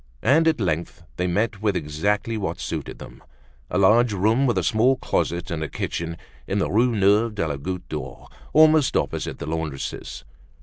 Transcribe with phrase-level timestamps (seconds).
[0.23, 3.21] And at length they met with exactly what suited them,
[3.69, 7.47] a large room with a small closet and a kitchen, in the Rue Neuve de
[7.47, 10.25] la Goutte d'Or, almost opposite the laundress's.